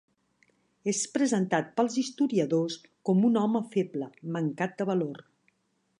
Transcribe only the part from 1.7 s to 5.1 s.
pels historiadors, com un home feble, mancat de